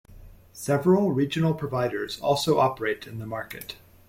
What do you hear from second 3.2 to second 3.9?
market.